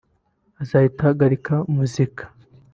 [0.61, 2.23] azahita ahagarika muzika